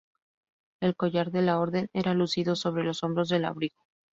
[0.81, 3.77] El collar de la Orden era lucido sobre los hombros del abrigo.